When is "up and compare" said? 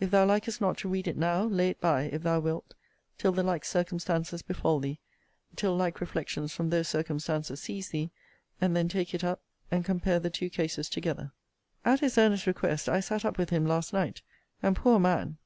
9.22-10.18